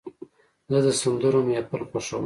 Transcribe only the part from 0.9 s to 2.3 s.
سندرو محفل خوښوم.